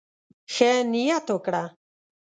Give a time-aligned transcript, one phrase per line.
[0.53, 1.63] ښه نيت وکړه.